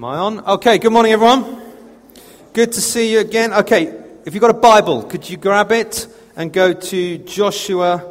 [0.00, 0.40] Am I on?
[0.46, 1.60] Okay, good morning, everyone.
[2.54, 3.52] Good to see you again.
[3.52, 3.88] Okay,
[4.24, 8.10] if you've got a Bible, could you grab it and go to Joshua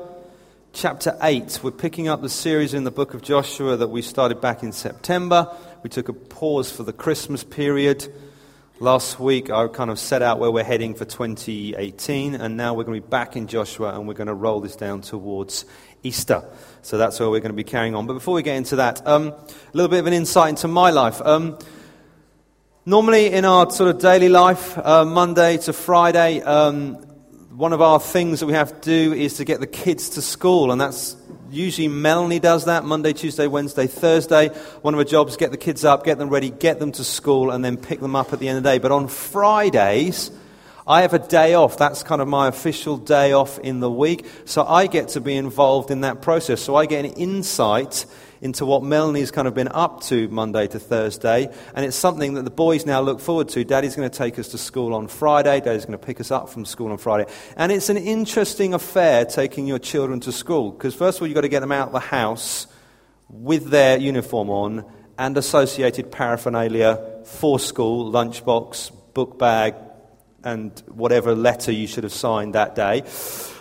[0.72, 1.62] chapter 8?
[1.64, 4.72] We're picking up the series in the book of Joshua that we started back in
[4.72, 5.52] September.
[5.82, 8.08] We took a pause for the Christmas period.
[8.80, 12.84] Last week, I kind of set out where we're heading for 2018, and now we're
[12.84, 15.66] going to be back in Joshua and we're going to roll this down towards
[16.04, 16.44] Easter.
[16.84, 18.06] So that's where we're going to be carrying on.
[18.06, 20.92] But before we get into that, um, a little bit of an insight into my
[20.92, 21.20] life.
[21.26, 21.58] Um,
[22.90, 26.96] normally, in our sort of daily life, uh, Monday to Friday, um,
[27.56, 30.24] one of our things that we have to do is to get the kids to
[30.24, 31.16] school, and that's
[31.52, 34.48] usually Melanie does that Monday, Tuesday, Wednesday, Thursday.
[34.82, 37.52] One of her jobs get the kids up, get them ready, get them to school,
[37.52, 38.80] and then pick them up at the end of the day.
[38.80, 40.32] But on Fridays,
[40.88, 41.78] I have a day off.
[41.78, 44.26] That's kind of my official day off in the week.
[44.46, 46.60] So I get to be involved in that process.
[46.60, 48.08] So I get an insight
[48.42, 51.54] into what Melanie's kind of been up to Monday to Thursday.
[51.74, 53.64] And it's something that the boys now look forward to.
[53.64, 55.60] Daddy's going to take us to school on Friday.
[55.60, 57.30] Daddy's going to pick us up from school on Friday.
[57.58, 60.72] And it's an interesting affair taking your children to school.
[60.72, 62.68] Because first of all, you've got to get them out of the house
[63.30, 64.86] with their uniform on
[65.18, 69.76] and associated paraphernalia for school, lunchbox, book bag,
[70.44, 73.04] and whatever letter you should have signed that day.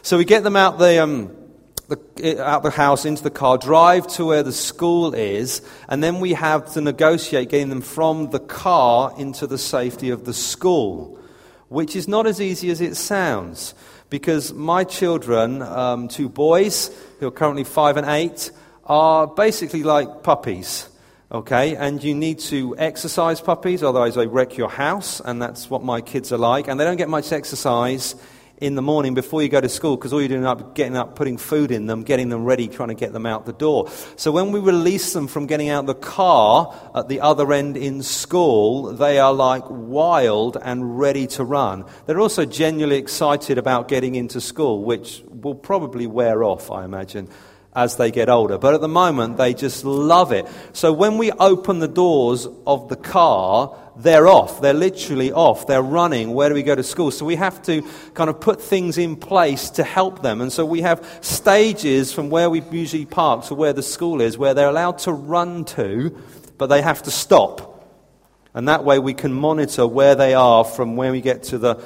[0.02, 1.36] So we get them out the, um,
[1.88, 6.20] the, out the house into the car, drive to where the school is, and then
[6.20, 11.18] we have to negotiate getting them from the car into the safety of the school,
[11.68, 13.74] which is not as easy as it sounds.
[14.10, 18.50] Because my children, um, two boys who are currently five and eight,
[18.84, 20.88] are basically like puppies.
[21.30, 25.84] Okay, and you need to exercise puppies, otherwise they wreck your house, and that's what
[25.84, 26.68] my kids are like.
[26.68, 28.14] And they don't get much exercise
[28.60, 31.14] in the morning before you go to school because all you're doing is getting up,
[31.14, 33.88] putting food in them, getting them ready, trying to get them out the door.
[34.16, 38.02] So when we release them from getting out the car at the other end in
[38.02, 41.84] school, they are like wild and ready to run.
[42.06, 47.28] They're also genuinely excited about getting into school, which will probably wear off, I imagine
[47.74, 48.58] as they get older.
[48.58, 50.46] But at the moment, they just love it.
[50.72, 54.60] So when we open the doors of the car, they're off.
[54.60, 55.66] They're literally off.
[55.66, 56.32] They're running.
[56.32, 57.10] Where do we go to school?
[57.10, 57.82] So we have to
[58.14, 60.40] kind of put things in place to help them.
[60.40, 64.38] And so we have stages from where we usually park to where the school is,
[64.38, 66.16] where they're allowed to run to,
[66.58, 67.74] but they have to stop.
[68.54, 71.82] And that way we can monitor where they are from where we get to the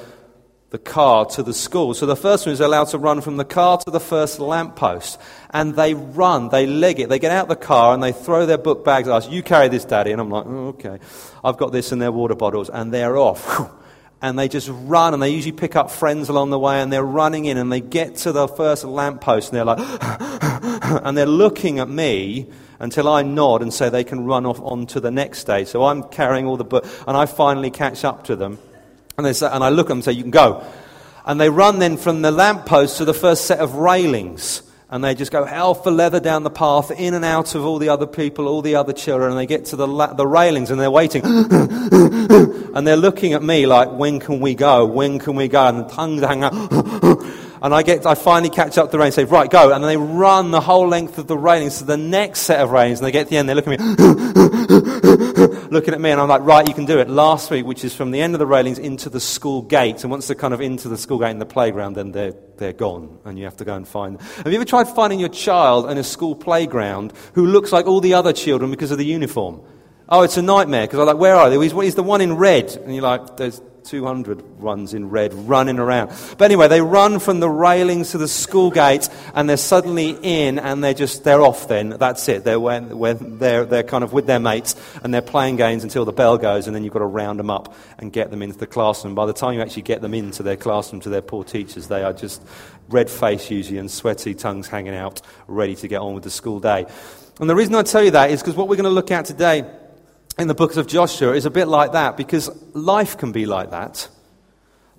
[0.73, 1.93] the car to the school.
[1.93, 5.19] So the first one is allowed to run from the car to the first lamppost.
[5.51, 8.57] And they run, they leg it, they get out the car and they throw their
[8.57, 9.29] book bags at us.
[9.29, 10.11] You carry this, Daddy.
[10.11, 10.97] And I'm like, oh, okay.
[11.43, 12.71] I've got this in their water bottles.
[12.71, 13.69] And they're off.
[14.23, 17.03] And they just run and they usually pick up friends along the way and they're
[17.03, 19.77] running in and they get to the first lamppost and they're like,
[21.05, 24.87] and they're looking at me until I nod and say they can run off on
[24.87, 25.67] to the next stage.
[25.67, 28.57] So I'm carrying all the book and I finally catch up to them.
[29.17, 30.65] And, they say, and I look at them and say, You can go.
[31.25, 34.63] And they run then from the lamppost to the first set of railings.
[34.89, 37.79] And they just go hell for leather down the path, in and out of all
[37.79, 39.31] the other people, all the other children.
[39.31, 41.23] And they get to the, la- the railings and they're waiting.
[41.25, 44.85] and they're looking at me like, When can we go?
[44.85, 45.65] When can we go?
[45.67, 46.53] And the tongues hang out.
[47.63, 49.71] And I, get, I finally catch up the rain say, right, go.
[49.71, 52.99] And they run the whole length of the railings to the next set of railings.
[52.99, 53.85] And they get to the end, they look at me,
[55.71, 57.09] looking at me, and I'm like, right, you can do it.
[57.09, 60.03] Last week, which is from the end of the railings into the school gate.
[60.03, 62.73] And once they're kind of into the school gate in the playground, then they're, they're
[62.73, 63.17] gone.
[63.23, 64.27] And you have to go and find them.
[64.43, 68.01] Have you ever tried finding your child in a school playground who looks like all
[68.01, 69.61] the other children because of the uniform?
[70.09, 71.57] Oh, it's a nightmare because I'm like, where are they?
[71.59, 72.75] He's, he's the one in red.
[72.75, 76.11] And you're like, there's 200 runs in red running around.
[76.37, 80.59] But anyway, they run from the railings to the school gate and they're suddenly in
[80.59, 81.89] and they're just, they're off then.
[81.89, 82.43] That's it.
[82.43, 86.05] They're, when, when they're, they're kind of with their mates and they're playing games until
[86.05, 88.57] the bell goes and then you've got to round them up and get them into
[88.57, 89.15] the classroom.
[89.15, 92.03] By the time you actually get them into their classroom to their poor teachers, they
[92.03, 92.41] are just
[92.89, 96.59] red faced usually and sweaty tongues hanging out, ready to get on with the school
[96.59, 96.85] day.
[97.39, 99.25] And the reason I tell you that is because what we're going to look at
[99.25, 99.65] today
[100.37, 103.71] in the books of Joshua is a bit like that because life can be like
[103.71, 104.07] that.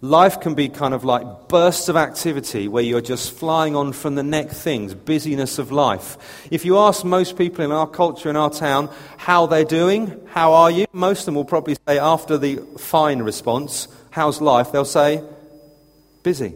[0.01, 4.17] Life can be kind of like bursts of activity where you're just flying on from
[4.17, 6.19] the next things, busyness of life.
[6.51, 10.53] If you ask most people in our culture, in our town, how they're doing, how
[10.53, 10.87] are you?
[10.93, 14.73] Most of them will probably say, after the fine response, how's life?
[14.73, 15.25] They'll say,
[16.23, 16.55] busy.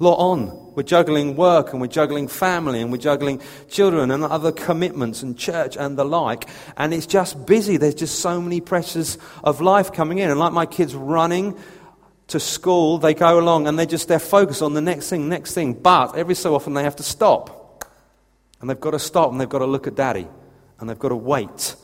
[0.00, 0.63] Lot on.
[0.74, 5.38] We're juggling work and we're juggling family and we're juggling children and other commitments and
[5.38, 6.48] church and the like.
[6.76, 7.76] And it's just busy.
[7.76, 10.30] There's just so many pressures of life coming in.
[10.30, 11.56] And like my kids running
[12.28, 15.54] to school, they go along and they're just, they're focused on the next thing, next
[15.54, 15.74] thing.
[15.74, 17.84] But every so often they have to stop.
[18.60, 20.26] And they've got to stop and they've got to look at daddy.
[20.80, 21.76] And they've got to wait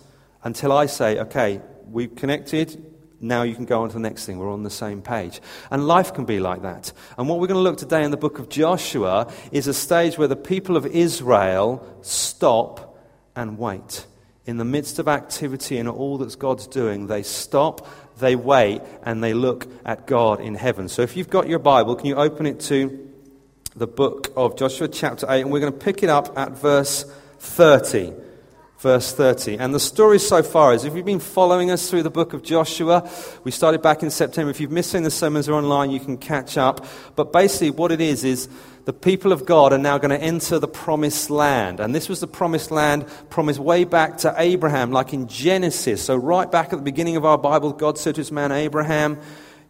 [0.43, 2.90] until I say, okay, we've connected.
[3.21, 4.39] Now you can go on to the next thing.
[4.39, 5.41] We're on the same page.
[5.71, 6.93] And life can be like that.
[7.19, 10.17] And what we're going to look today in the book of Joshua is a stage
[10.17, 12.99] where the people of Israel stop
[13.37, 14.07] and wait.
[14.47, 17.87] In the midst of activity and all that God's doing, they stop,
[18.19, 20.89] they wait, and they look at God in heaven.
[20.89, 23.07] So if you've got your Bible, can you open it to
[23.77, 27.05] the book of Joshua, chapter 8, and we're going to pick it up at verse
[27.39, 28.15] 30
[28.81, 29.59] verse 30.
[29.59, 32.43] And the story so far is if you've been following us through the book of
[32.43, 33.09] Joshua,
[33.45, 34.51] we started back in September.
[34.51, 36.87] If you've missed any of the sermons are online, you can catch up.
[37.15, 38.49] But basically, what it is, is
[38.87, 41.79] the people of God are now going to enter the promised land.
[41.79, 46.03] And this was the promised land promised way back to Abraham, like in Genesis.
[46.03, 49.21] So, right back at the beginning of our Bible, God said to his man Abraham,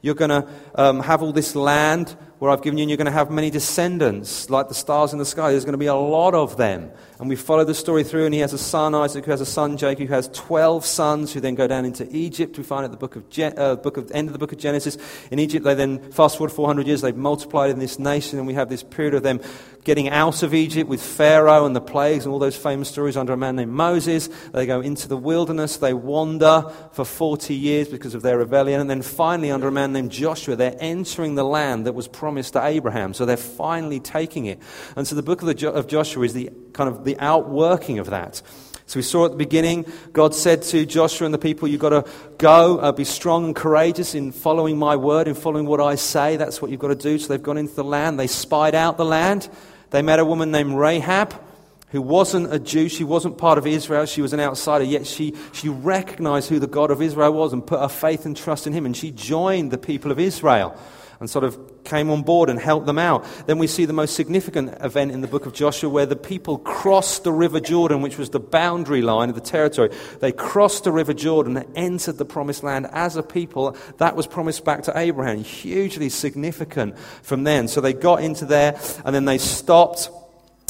[0.02, 3.06] You're going to um, have all this land where I've given you, and you're going
[3.06, 5.50] to have many descendants, like the stars in the sky.
[5.50, 6.92] There's going to be a lot of them.
[7.20, 9.46] And we follow the story through, and he has a son, Isaac, who has a
[9.46, 12.56] son, Jacob, who has 12 sons, who then go down into Egypt.
[12.56, 14.58] We find at the book of, Gen- uh, book of end of the book of
[14.58, 14.96] Genesis.
[15.30, 18.54] In Egypt, they then, fast forward 400 years, they've multiplied in this nation, and we
[18.54, 19.38] have this period of them
[19.84, 23.32] getting out of Egypt with Pharaoh and the plagues and all those famous stories under
[23.32, 24.28] a man named Moses.
[24.52, 28.88] They go into the wilderness, they wander for 40 years because of their rebellion, and
[28.88, 32.64] then finally, under a man named Joshua, they're entering the land that was promised to
[32.64, 33.12] Abraham.
[33.12, 34.58] So they're finally taking it.
[34.96, 38.10] And so the book of, the, of Joshua is the kind of the outworking of
[38.10, 38.42] that.
[38.90, 41.90] So we saw at the beginning, God said to Joshua and the people, You've got
[41.90, 45.94] to go, uh, be strong and courageous in following my word, in following what I
[45.94, 46.36] say.
[46.36, 47.16] That's what you've got to do.
[47.16, 48.18] So they've gone into the land.
[48.18, 49.48] They spied out the land.
[49.90, 51.40] They met a woman named Rahab
[51.90, 52.88] who wasn't a Jew.
[52.88, 54.06] She wasn't part of Israel.
[54.06, 54.84] She was an outsider.
[54.84, 58.36] Yet she, she recognized who the God of Israel was and put her faith and
[58.36, 58.86] trust in him.
[58.86, 60.76] And she joined the people of Israel
[61.20, 63.24] and sort of came on board and helped them out.
[63.46, 66.58] Then we see the most significant event in the book of Joshua where the people
[66.58, 69.90] crossed the River Jordan, which was the boundary line of the territory.
[70.20, 73.76] They crossed the River Jordan and entered the promised land as a people.
[73.98, 75.44] That was promised back to Abraham.
[75.44, 77.68] Hugely significant from then.
[77.68, 80.10] So they got into there and then they stopped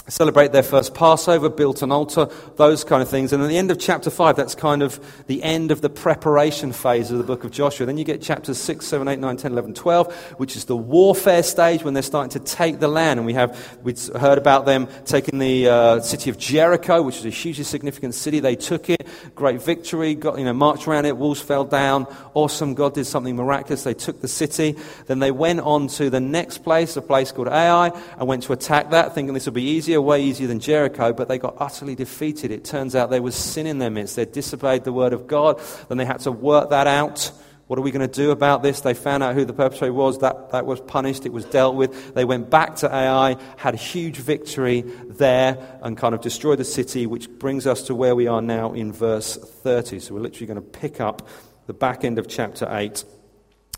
[0.09, 3.33] celebrate their first Passover, built an altar, those kind of things.
[3.33, 6.73] And at the end of chapter 5, that's kind of the end of the preparation
[6.73, 7.87] phase of the book of Joshua.
[7.87, 11.43] Then you get chapters 6, 7, 8, 9, 10, 11, 12, which is the warfare
[11.43, 13.19] stage when they're starting to take the land.
[13.19, 17.27] And we have we heard about them taking the uh, city of Jericho, which is
[17.27, 18.41] a hugely significant city.
[18.41, 22.07] They took it, great victory, got, you know, marched around it, walls fell down.
[22.35, 23.85] Awesome, God did something miraculous.
[23.85, 24.77] They took the city.
[25.07, 27.89] Then they went on to the next place, a place called Ai,
[28.19, 31.29] and went to attack that, thinking this would be easier way easier than Jericho, but
[31.29, 32.51] they got utterly defeated.
[32.51, 34.17] It turns out there was sin in their midst.
[34.17, 35.61] They disobeyed the word of God.
[35.89, 37.33] Then they had to work that out.
[37.71, 38.81] What are we going to do about this?
[38.81, 40.19] They found out who the perpetrator was.
[40.19, 41.25] That, that was punished.
[41.25, 42.15] It was dealt with.
[42.15, 46.65] They went back to Ai, had a huge victory there, and kind of destroyed the
[46.65, 50.01] city, which brings us to where we are now in verse 30.
[50.01, 51.29] So we're literally going to pick up
[51.69, 53.05] the back end of chapter 8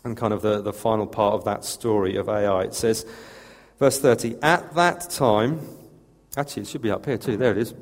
[0.03, 2.63] and kind of the, the final part of that story of Ai.
[2.63, 3.05] It says,
[3.77, 5.59] verse 30, At that time,
[6.35, 7.37] Actually, it should be up here too.
[7.37, 7.73] There it is.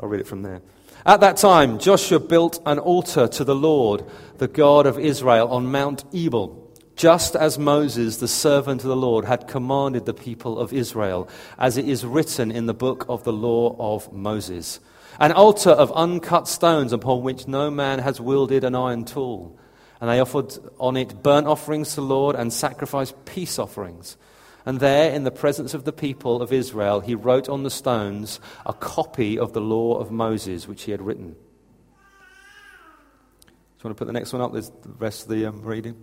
[0.00, 0.62] I'll read it from there.
[1.04, 4.04] At that time, Joshua built an altar to the Lord,
[4.38, 9.24] the God of Israel, on Mount Ebal, just as Moses, the servant of the Lord,
[9.24, 13.32] had commanded the people of Israel, as it is written in the book of the
[13.32, 14.80] law of Moses.
[15.20, 19.58] An altar of uncut stones upon which no man has wielded an iron tool.
[20.00, 24.16] And they offered on it burnt offerings to the Lord and sacrificed peace offerings.
[24.66, 28.40] And there, in the presence of the people of Israel, he wrote on the stones
[28.66, 31.30] a copy of the law of Moses, which he had written.
[31.30, 31.36] Do
[33.46, 34.52] you want to put the next one up?
[34.52, 35.94] There's the rest of the um, reading.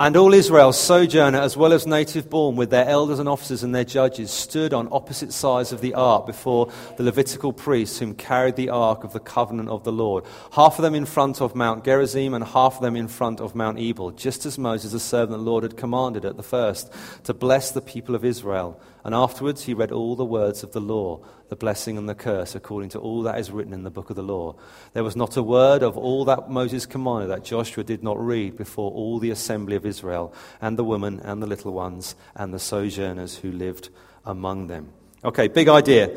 [0.00, 3.74] And all Israel, sojourner as well as native born, with their elders and officers and
[3.74, 8.54] their judges, stood on opposite sides of the ark before the Levitical priests whom carried
[8.54, 10.22] the ark of the covenant of the Lord.
[10.52, 13.56] Half of them in front of Mount Gerizim and half of them in front of
[13.56, 16.92] Mount Ebal, just as Moses, the servant of the Lord, had commanded at the first,
[17.24, 18.80] to bless the people of Israel.
[19.08, 22.54] And afterwards he read all the words of the law, the blessing and the curse,
[22.54, 24.54] according to all that is written in the book of the law.
[24.92, 28.58] There was not a word of all that Moses commanded that Joshua did not read
[28.58, 32.58] before all the assembly of Israel, and the women and the little ones, and the
[32.58, 33.88] sojourners who lived
[34.26, 34.90] among them.
[35.24, 36.14] Okay, big idea.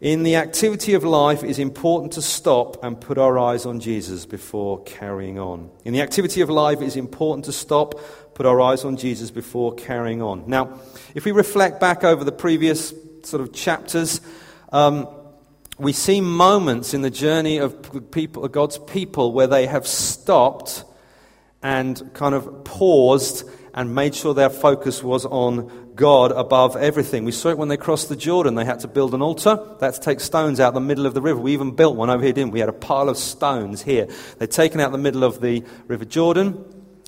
[0.00, 3.78] In the activity of life, it is important to stop and put our eyes on
[3.78, 5.70] Jesus before carrying on.
[5.84, 7.94] In the activity of life, it is important to stop,
[8.34, 10.44] put our eyes on Jesus before carrying on.
[10.48, 10.80] Now,
[11.14, 14.20] if we reflect back over the previous sort of chapters,
[14.72, 15.08] um,
[15.78, 20.84] we see moments in the journey of people, God's people where they have stopped
[21.62, 27.24] and kind of paused and made sure their focus was on God above everything.
[27.24, 28.54] We saw it when they crossed the Jordan.
[28.54, 29.58] They had to build an altar.
[29.80, 31.40] They had to take stones out the middle of the river.
[31.40, 32.56] We even built one over here, didn't we?
[32.56, 34.08] We had a pile of stones here.
[34.38, 36.64] They'd taken out the middle of the River Jordan.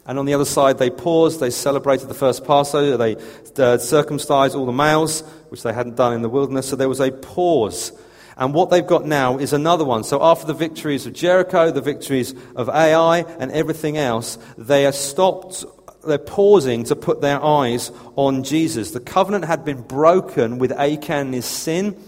[0.06, 1.40] And on the other side, they paused.
[1.40, 2.96] They celebrated the first Passover.
[2.96, 3.16] They
[3.58, 6.68] uh, circumcised all the males, which they hadn't done in the wilderness.
[6.68, 7.92] So there was a pause.
[8.36, 10.04] And what they've got now is another one.
[10.04, 14.92] So after the victories of Jericho, the victories of Ai, and everything else, they are
[14.92, 15.64] stopped
[16.06, 18.92] they're pausing to put their eyes on Jesus.
[18.92, 22.00] The covenant had been broken with Achan and his sin.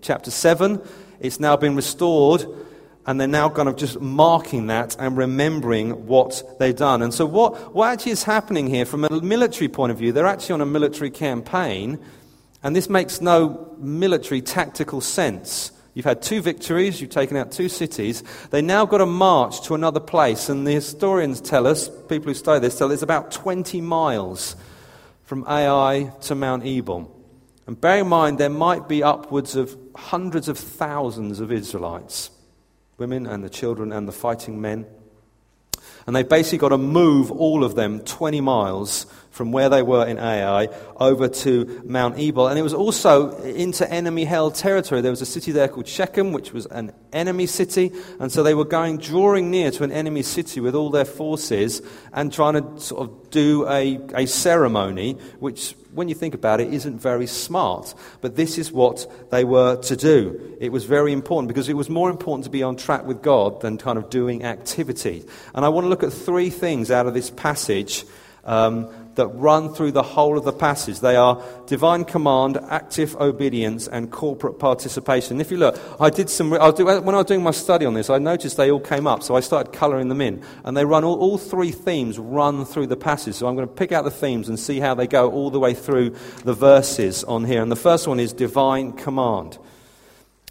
[0.00, 0.82] Chapter 7.
[1.20, 2.44] It's now been restored,
[3.06, 7.02] and they're now kind of just marking that and remembering what they've done.
[7.02, 10.26] And so, what, what actually is happening here from a military point of view, they're
[10.26, 11.98] actually on a military campaign,
[12.62, 15.70] and this makes no military tactical sense.
[15.94, 18.22] You've had two victories, you've taken out two cities.
[18.50, 22.34] They now got to march to another place, and the historians tell us, people who
[22.34, 24.56] study this tell us, it's about 20 miles
[25.24, 27.12] from Ai to Mount Ebal.
[27.66, 32.30] And bear in mind, there might be upwards of hundreds of thousands of Israelites,
[32.98, 34.86] women and the children and the fighting men.
[36.06, 40.06] And they've basically got to move all of them 20 miles from where they were
[40.06, 42.46] in Ai over to Mount Ebal.
[42.48, 45.00] And it was also into enemy held territory.
[45.00, 47.92] There was a city there called Shechem, which was an enemy city.
[48.20, 51.82] And so they were going, drawing near to an enemy city with all their forces
[52.12, 56.72] and trying to sort of do a, a ceremony, which, when you think about it,
[56.72, 57.94] isn't very smart.
[58.20, 60.56] But this is what they were to do.
[60.60, 63.60] It was very important because it was more important to be on track with God
[63.62, 65.24] than kind of doing activity.
[65.54, 68.04] And I want to look at three things out of this passage.
[68.44, 71.00] Um, that run through the whole of the passage.
[71.00, 75.40] They are divine command, active obedience, and corporate participation.
[75.40, 77.94] If you look, I did some, I do, when I was doing my study on
[77.94, 80.44] this, I noticed they all came up, so I started colouring them in.
[80.64, 83.34] And they run, all, all three themes run through the passage.
[83.34, 85.60] So I'm going to pick out the themes and see how they go all the
[85.60, 86.10] way through
[86.44, 87.62] the verses on here.
[87.62, 89.58] And the first one is divine command.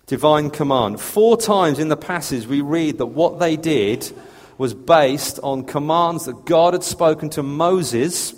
[0.08, 1.00] Divine command.
[1.00, 4.12] Four times in the passage we read that what they did
[4.58, 8.34] was based on commands that God had spoken to Moses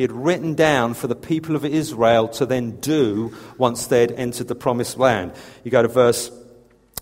[0.00, 4.12] he had written down for the people of Israel to then do once they had
[4.12, 5.30] entered the promised land.
[5.62, 6.30] You go to verse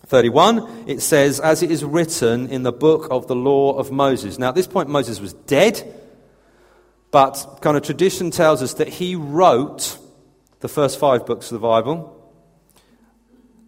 [0.06, 4.36] 31, it says, As it is written in the book of the law of Moses.
[4.36, 5.80] Now, at this point, Moses was dead,
[7.12, 9.96] but kind of tradition tells us that he wrote
[10.58, 12.17] the first five books of the Bible.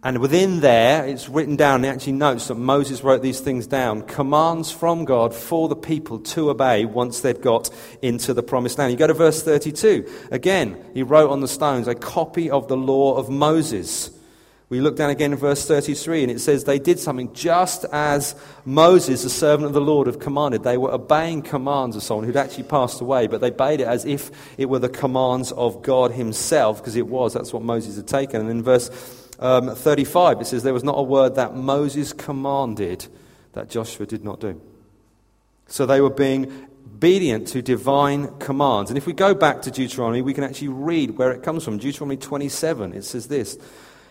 [0.03, 4.01] And within there, it's written down, it actually notes that Moses wrote these things down
[4.01, 7.69] commands from God for the people to obey once they'd got
[8.01, 8.91] into the promised land.
[8.91, 10.09] You go to verse 32.
[10.31, 14.09] Again, he wrote on the stones a copy of the law of Moses.
[14.69, 18.33] We look down again in verse 33, and it says they did something just as
[18.65, 20.63] Moses, the servant of the Lord, had commanded.
[20.63, 24.05] They were obeying commands of someone who'd actually passed away, but they obeyed it as
[24.05, 27.33] if it were the commands of God Himself, because it was.
[27.33, 28.41] That's what Moses had taken.
[28.41, 28.89] And in verse
[29.41, 33.07] um, 35, it says, There was not a word that Moses commanded
[33.53, 34.61] that Joshua did not do.
[35.67, 36.67] So they were being
[37.01, 38.91] obedient to divine commands.
[38.91, 41.79] And if we go back to Deuteronomy, we can actually read where it comes from.
[41.79, 43.57] Deuteronomy 27, it says this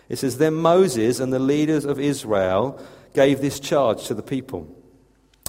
[0.09, 2.77] It says, Then Moses and the leaders of Israel
[3.13, 4.67] gave this charge to the people.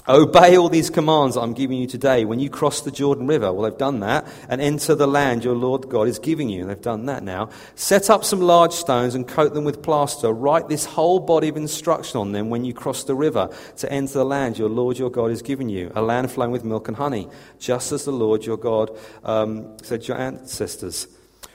[0.05, 3.53] Obey all these commands I'm giving you today when you cross the Jordan River.
[3.53, 4.27] Well, they've done that.
[4.49, 6.65] And enter the land your Lord God is giving you.
[6.65, 7.49] They've done that now.
[7.75, 10.33] Set up some large stones and coat them with plaster.
[10.33, 14.15] Write this whole body of instruction on them when you cross the river to enter
[14.15, 15.89] the land your Lord your God is giving you.
[15.95, 18.91] A land flowing with milk and honey, just as the Lord your God
[19.23, 21.07] um, said to your ancestors.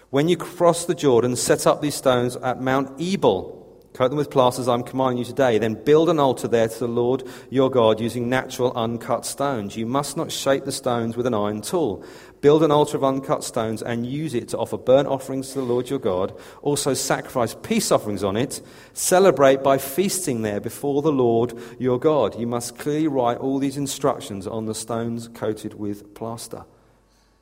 [0.09, 3.58] When you cross the Jordan, set up these stones at Mount Ebal
[3.99, 5.59] Coat them with plasters I'm commanding you today.
[5.59, 9.77] Then build an altar there to the Lord your God using natural uncut stones.
[9.77, 12.05] You must not shape the stones with an iron tool.
[12.41, 15.65] Build an altar of uncut stones and use it to offer burnt offerings to the
[15.65, 16.33] Lord your God.
[16.63, 18.63] Also sacrifice peace offerings on it.
[18.93, 22.39] Celebrate by feasting there before the Lord your God.
[22.39, 26.65] You must clearly write all these instructions on the stones coated with plaster.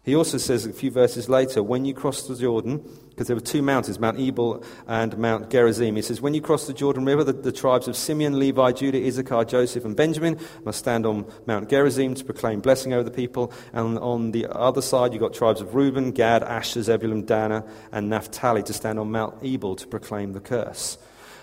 [0.06, 3.42] He also says a few verses later, when you cross the Jordan, because there were
[3.42, 5.96] two mountains, Mount Ebal and Mount Gerizim.
[5.96, 9.04] He says, When you cross the Jordan River, the, the, tribes of Simeon, Levi, Judah,
[9.04, 13.52] Issachar, Joseph, and Benjamin must stand on Mount Gerizim to proclaim blessing over the people.
[13.72, 18.08] And on the other side, you've got tribes of Reuben, Gad, Asher, Zebulun, Dinah, and
[18.08, 20.98] Naphtali to stand on Mount Ebal to proclaim the curse.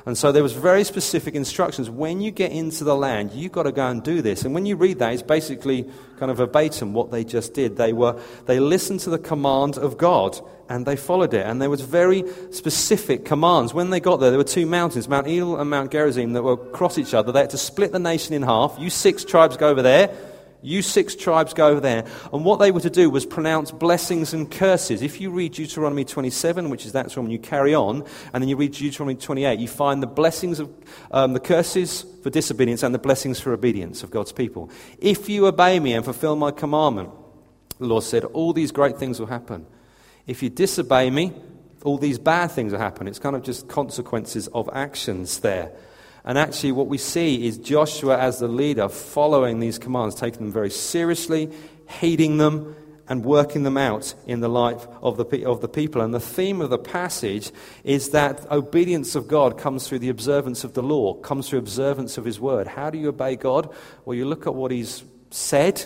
[0.05, 1.89] And so there was very specific instructions.
[1.89, 4.43] When you get into the land, you've got to go and do this.
[4.43, 7.77] And when you read that, it's basically kind of verbatim what they just did.
[7.77, 11.45] They were they listened to the command of God and they followed it.
[11.45, 13.73] And there was very specific commands.
[13.73, 16.53] When they got there, there were two mountains, Mount Ebal and Mount Gerizim, that were
[16.53, 17.31] across each other.
[17.31, 18.75] They had to split the nation in half.
[18.79, 20.13] You six tribes go over there.
[20.63, 22.05] You six tribes go over there.
[22.31, 25.01] And what they were to do was pronounce blessings and curses.
[25.01, 28.55] If you read Deuteronomy 27, which is that's when you carry on, and then you
[28.55, 30.73] read Deuteronomy 28, you find the blessings of
[31.11, 34.71] um, the curses for disobedience and the blessings for obedience of God's people.
[34.99, 37.09] If you obey me and fulfill my commandment,
[37.79, 39.65] the Lord said, all these great things will happen.
[40.25, 41.33] If you disobey me,
[41.83, 43.07] all these bad things will happen.
[43.07, 45.73] It's kind of just consequences of actions there.
[46.25, 50.51] And actually, what we see is Joshua as the leader following these commands, taking them
[50.53, 51.49] very seriously,
[51.99, 52.75] heeding them,
[53.09, 56.01] and working them out in the life of the, of the people.
[56.01, 57.51] And the theme of the passage
[57.83, 62.17] is that obedience of God comes through the observance of the law, comes through observance
[62.17, 62.67] of His word.
[62.67, 63.73] How do you obey God?
[64.05, 65.85] Well, you look at what He's said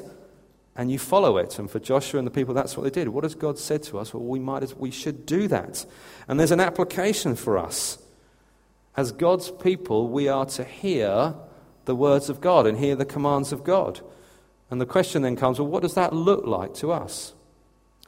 [0.76, 1.58] and you follow it.
[1.58, 3.10] And for Joshua and the people, that's what they did.
[3.10, 4.14] What has God said to us?
[4.14, 5.86] Well, we, might, we should do that.
[6.28, 7.98] And there's an application for us.
[8.98, 11.36] As God's people, we are to hear
[11.86, 14.02] the words of God and hear the commands of God.
[14.72, 17.34] And the question then comes well, what does that look like to us?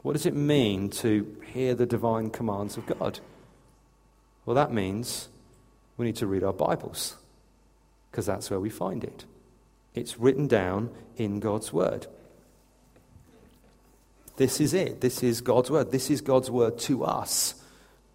[0.01, 3.19] What does it mean to hear the divine commands of God?
[4.45, 5.29] Well, that means
[5.95, 7.17] we need to read our Bibles,
[8.09, 9.25] because that's where we find it.
[9.93, 12.07] It's written down in God's Word.
[14.37, 15.01] This is it.
[15.01, 15.91] This is God's Word.
[15.91, 17.61] This is God's Word to us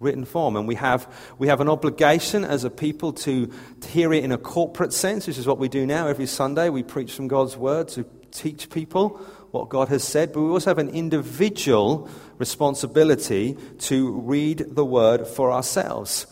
[0.01, 0.57] written form.
[0.57, 4.33] And we have, we have an obligation as a people to, to hear it in
[4.33, 6.69] a corporate sense, which is what we do now every Sunday.
[6.69, 9.21] We preach from God's word to teach people
[9.51, 12.09] what God has said, but we also have an individual
[12.39, 16.27] responsibility to read the word for ourselves.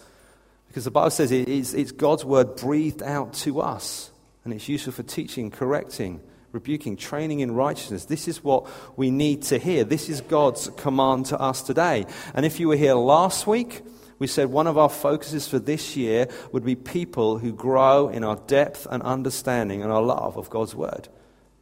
[0.67, 4.11] Because the Bible says it is, it's God's word breathed out to us,
[4.45, 6.21] and it's useful for teaching, correcting,
[6.53, 8.05] rebuking, training in righteousness.
[8.05, 9.85] This is what we need to hear.
[9.85, 12.07] This is God's command to us today.
[12.35, 13.83] And if you were here last week,
[14.19, 18.23] we said one of our focuses for this year would be people who grow in
[18.23, 21.09] our depth and understanding and our love of God's Word.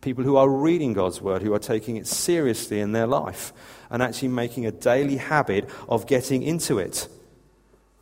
[0.02, 3.52] People who are reading God's Word, who are taking it seriously in their life,
[3.90, 7.08] and actually making a daily habit of getting into it.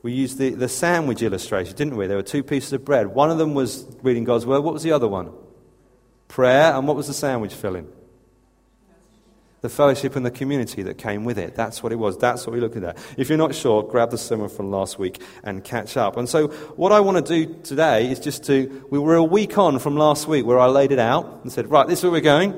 [0.02, 2.06] We used the, the sandwich illustration, didn't we?
[2.06, 3.08] There were two pieces of bread.
[3.08, 4.60] One of them was reading God's Word.
[4.60, 5.32] What was the other one?
[6.28, 7.88] Prayer, and what was the sandwich filling?
[9.60, 11.56] The fellowship and the community that came with it.
[11.56, 12.16] That's what it was.
[12.16, 12.96] That's what we're looking at.
[13.16, 16.16] If you're not sure, grab the sermon from last week and catch up.
[16.16, 18.86] And so, what I want to do today is just to.
[18.90, 21.68] We were a week on from last week where I laid it out and said,
[21.70, 22.54] right, this is where we're going.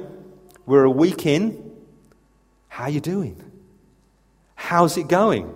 [0.67, 1.73] We're a week in.
[2.69, 3.43] How are you doing?
[4.55, 5.55] How's it going?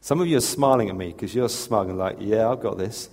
[0.00, 2.78] Some of you are smiling at me because you're smug and like, yeah, I've got
[2.78, 3.08] this.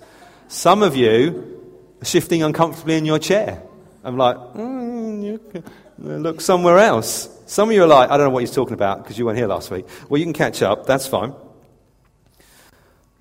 [0.48, 1.60] Some of you
[2.02, 3.62] are shifting uncomfortably in your chair.
[4.10, 5.64] I'm like, mm,
[6.00, 7.30] look somewhere else.
[7.46, 9.38] Some of you are like, I don't know what he's talking about because you weren't
[9.38, 9.86] here last week.
[10.10, 10.86] Well, you can catch up.
[10.86, 11.34] That's fine.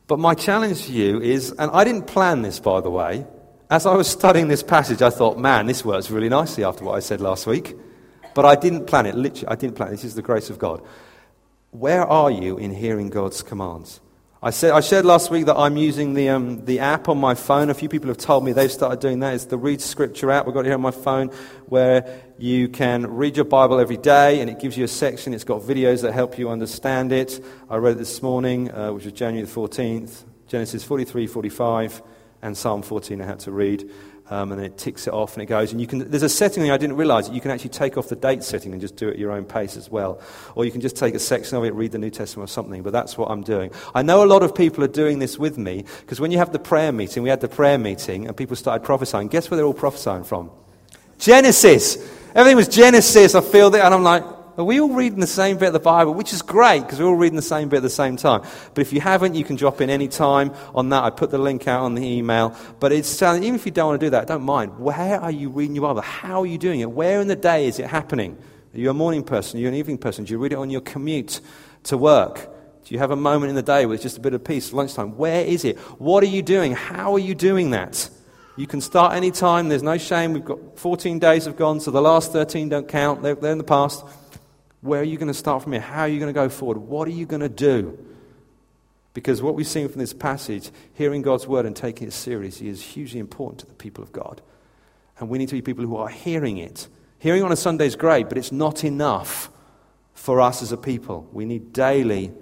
[0.07, 3.27] But my challenge to you is, and I didn't plan this, by the way.
[3.71, 6.97] As I was studying this passage, I thought, man, this works really nicely after what
[6.97, 7.77] I said last week.
[8.35, 9.15] But I didn't plan it.
[9.15, 9.93] Literally, I didn't plan it.
[9.93, 10.83] This is the grace of God.
[11.71, 14.01] Where are you in hearing God's commands?
[14.41, 17.35] I, said, I shared last week that I'm using the, um, the app on my
[17.35, 17.71] phone.
[17.71, 19.35] A few people have told me they've started doing that.
[19.35, 20.47] It's the Read Scripture app.
[20.47, 21.31] We've got it here on my phone
[21.67, 25.35] where you can read your Bible every day and it gives you a section.
[25.35, 27.45] It's got videos that help you understand it.
[27.69, 32.01] I read it this morning, uh, which was January the 14th, Genesis 43, 45,
[32.41, 33.91] and Psalm 14 I had to read
[34.31, 35.73] um, and then it ticks it off and it goes.
[35.73, 38.09] And you can, there's a setting I didn't realize that you can actually take off
[38.09, 40.21] the date setting and just do it at your own pace as well.
[40.55, 42.83] Or you can just take a section of it, read the New Testament or something,
[42.83, 43.71] but that's what I'm doing.
[43.95, 46.53] I know a lot of people are doing this with me because when you have
[46.53, 49.29] the prayer meeting, we had the prayer meeting and people started prophesying.
[49.29, 50.51] Guess where they're all prophesying from?
[51.19, 51.97] Genesis!
[52.35, 53.35] Everything was Genesis.
[53.35, 54.23] I feel that, and I'm like,
[54.65, 56.15] we all reading the same bit of the Bible?
[56.15, 58.43] Which is great because we're all reading the same bit at the same time.
[58.75, 61.05] But if you haven't, you can drop in any time on that.
[61.05, 62.57] I put the link out on the email.
[62.81, 64.79] But it's uh, even if you don't want to do that, don't mind.
[64.81, 66.03] Where are you reading your Bible?
[66.03, 66.91] How are you doing it?
[66.91, 68.37] Where in the day is it happening?
[68.75, 69.59] Are you a morning person?
[69.59, 70.25] Are you an evening person?
[70.25, 71.41] Do you read it on your commute
[71.85, 72.51] to work?
[72.85, 75.17] Do you have a moment in the day with just a bit of peace, lunchtime?
[75.17, 75.79] Where is it?
[76.01, 76.73] What are you doing?
[76.73, 78.09] How are you doing that?
[78.57, 79.69] You can start any time.
[79.69, 80.33] There's no shame.
[80.33, 83.23] We've got 14 days have gone, so the last 13 don't count.
[83.23, 84.05] They're, they're in the past.
[84.81, 85.81] Where are you going to start from here?
[85.81, 86.79] How are you going to go forward?
[86.79, 87.99] What are you going to do?
[89.13, 92.83] Because what we've seen from this passage, hearing God's word and taking it seriously, is
[92.83, 94.41] hugely important to the people of God.
[95.19, 96.87] And we need to be people who are hearing it.
[97.19, 99.51] Hearing on a Sunday is great, but it's not enough
[100.15, 101.29] for us as a people.
[101.33, 102.33] We need daily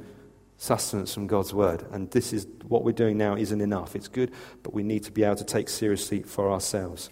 [0.59, 1.87] sustenance from God's word.
[1.93, 3.97] And this is what we're doing now isn't enough.
[3.97, 7.09] It's good, but we need to be able to take seriously for ourselves.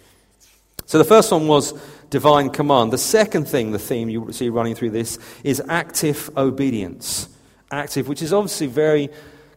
[0.85, 1.73] So the first one was
[2.09, 2.93] divine command.
[2.93, 7.29] The second thing, the theme you see running through this, is active obedience.
[7.71, 9.09] Active, which is obviously very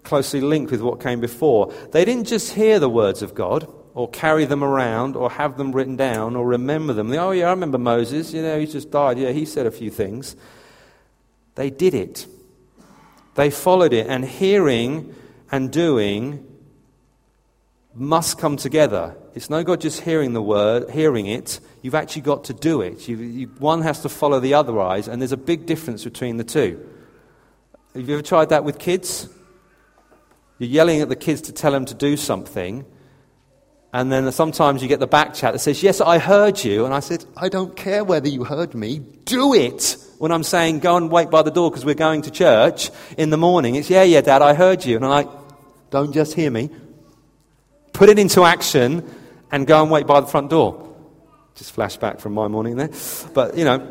[0.03, 1.73] closely linked with what came before.
[1.93, 5.73] They didn't just hear the words of God, or carry them around or have them
[5.73, 7.09] written down or remember them.
[7.09, 8.33] They, oh, yeah, I remember Moses.
[8.33, 9.19] You know, he just died.
[9.19, 10.37] Yeah, he said a few things.
[11.57, 12.25] They did it.
[13.35, 14.07] They followed it.
[14.07, 15.17] And hearing
[15.51, 16.47] and doing
[17.99, 19.17] must come together.
[19.35, 21.61] It's no good just hearing the word, hearing it.
[21.83, 23.09] You've actually got to do it.
[23.09, 26.37] You, you, one has to follow the other eyes, and there's a big difference between
[26.37, 26.87] the two.
[27.95, 29.29] Have you ever tried that with kids?
[30.59, 32.85] You're yelling at the kids to tell them to do something,
[33.93, 36.85] and then sometimes you get the back chat that says, Yes, I heard you.
[36.85, 39.97] And I said, I don't care whether you heard me, do it.
[40.19, 43.31] When I'm saying, Go and wait by the door because we're going to church in
[43.31, 44.97] the morning, it's, Yeah, yeah, Dad, I heard you.
[44.97, 45.29] And I'm like,
[45.91, 46.71] Don't just hear me.
[47.93, 49.09] Put it into action
[49.51, 50.85] and go and wait by the front door.
[51.55, 52.91] Just flashback from my morning there.
[53.35, 53.87] But, you know,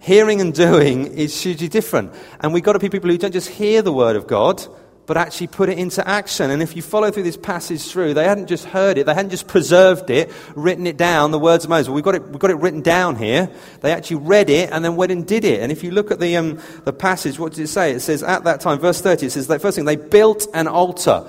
[0.00, 2.12] hearing and doing is hugely different.
[2.40, 4.66] And we've got to be people who don't just hear the word of God,
[5.06, 6.50] but actually put it into action.
[6.50, 9.30] And if you follow through this passage through, they hadn't just heard it, they hadn't
[9.30, 11.88] just preserved it, written it down, the words of Moses.
[11.90, 13.50] We've got it, we've got it written down here.
[13.80, 15.60] They actually read it and then went and did it.
[15.60, 17.92] And if you look at the, um, the passage, what does it say?
[17.92, 20.66] It says, at that time, verse 30, it says, the first thing, they built an
[20.66, 21.26] altar.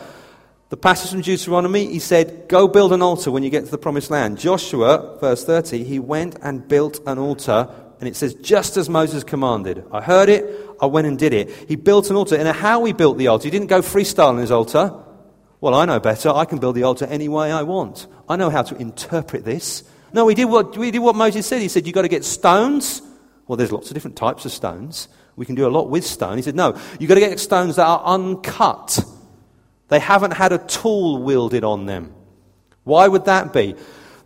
[0.75, 3.77] The passage from Deuteronomy, he said, Go build an altar when you get to the
[3.77, 4.37] promised land.
[4.37, 7.69] Joshua, verse 30, he went and built an altar
[8.01, 9.85] and it says, just as Moses commanded.
[9.89, 10.43] I heard it,
[10.81, 11.49] I went and did it.
[11.69, 12.35] He built an altar.
[12.35, 14.93] And how he built the altar, he didn't go freestyle on his altar.
[15.61, 16.27] Well, I know better.
[16.27, 18.07] I can build the altar any way I want.
[18.27, 19.85] I know how to interpret this.
[20.11, 21.61] No, we did what, we did what Moses said.
[21.61, 23.01] He said, You've got to get stones.
[23.47, 25.07] Well, there's lots of different types of stones.
[25.37, 26.35] We can do a lot with stone.
[26.35, 28.99] He said, No, you've got to get stones that are uncut.
[29.87, 32.13] They haven't had a tool wielded on them.
[32.83, 33.75] Why would that be?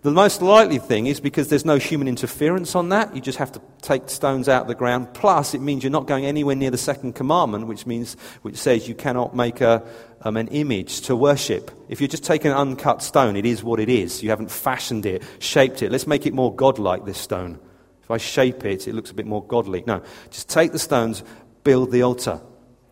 [0.01, 3.13] The most likely thing is because there's no human interference on that.
[3.13, 5.13] You just have to take stones out of the ground.
[5.13, 8.87] Plus, it means you're not going anywhere near the second commandment, which means which says
[8.87, 9.85] you cannot make a,
[10.21, 11.69] um, an image to worship.
[11.89, 14.23] If you're just take an uncut stone, it is what it is.
[14.23, 15.91] You haven't fashioned it, shaped it.
[15.91, 17.03] Let's make it more godlike.
[17.03, 17.59] This stone.
[18.01, 19.83] If I shape it, it looks a bit more godly.
[19.85, 21.23] No, just take the stones,
[21.65, 22.39] build the altar.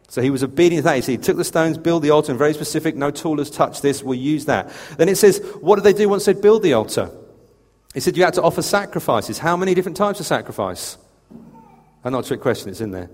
[0.09, 1.05] So he was obedient to that.
[1.05, 4.01] He took the stones, built the altar, and very specific, no tool has touched this,
[4.01, 4.71] we'll use that.
[4.97, 7.11] Then it says, what did they do once they'd build the altar?
[7.93, 9.39] He said you had to offer sacrifices.
[9.39, 10.97] How many different types of sacrifice?
[12.03, 13.09] I'm not a trick question, it's in there.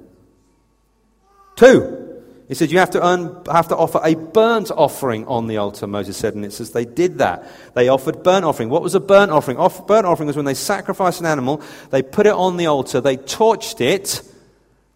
[1.56, 2.00] Two.
[2.48, 5.88] He said you have to, earn, have to offer a burnt offering on the altar,
[5.88, 7.48] Moses said, and it says they did that.
[7.74, 8.70] They offered burnt offering.
[8.70, 9.58] What was a burnt offering?
[9.58, 13.02] Off, burnt offering was when they sacrificed an animal, they put it on the altar,
[13.02, 14.22] they torched it,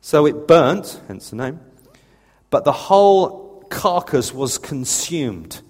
[0.01, 1.59] so it burnt, hence the name,
[2.49, 5.61] but the whole carcass was consumed.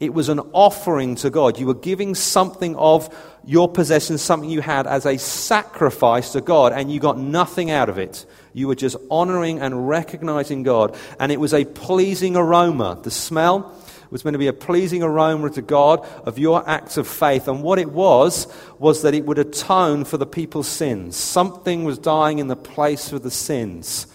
[0.00, 1.58] It was an offering to God.
[1.58, 6.72] You were giving something of your possession, something you had, as a sacrifice to God,
[6.72, 8.26] and you got nothing out of it.
[8.52, 10.96] You were just honoring and recognizing God.
[11.18, 12.98] And it was a pleasing aroma.
[13.02, 13.74] The smell
[14.10, 17.48] was meant to be a pleasing aroma to God of your acts of faith.
[17.48, 18.46] And what it was,
[18.78, 21.16] was that it would atone for the people's sins.
[21.16, 24.06] Something was dying in the place of the sins